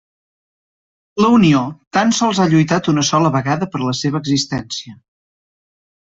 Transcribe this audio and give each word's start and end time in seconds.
La 1.25 1.27
Unió 1.39 1.59
tan 1.97 2.13
sols 2.21 2.39
ha 2.41 2.47
lluitat 2.53 2.89
una 2.93 3.03
sola 3.09 3.31
vegada 3.39 3.67
per 3.75 3.81
la 3.85 3.93
seva 4.03 4.23
existència. 4.25 4.97